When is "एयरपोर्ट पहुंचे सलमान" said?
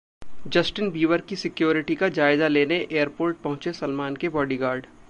2.81-4.15